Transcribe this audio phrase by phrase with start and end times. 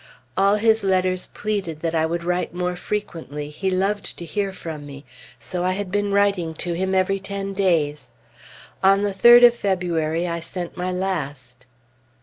[0.35, 4.83] All his letters pleaded that I would write more frequently he loved to hear from
[4.83, 5.05] me;
[5.37, 8.09] so I had been writing to him every ten days.
[8.81, 11.67] On the 3d of February I sent my last.